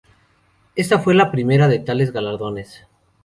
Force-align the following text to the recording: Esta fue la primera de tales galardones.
Esta 0.75 0.97
fue 0.97 1.13
la 1.13 1.29
primera 1.29 1.67
de 1.67 1.77
tales 1.77 2.11
galardones. 2.11 2.87